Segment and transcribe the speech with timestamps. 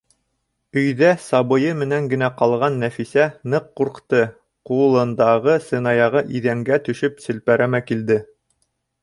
[0.83, 4.23] Өйҙә сабыйы менән генә ҡалған Нәфисә ныҡ ҡурҡты,
[4.71, 8.21] ҡулындағы сынаяғы иҙәнгә төшөп селпәрәмә килде.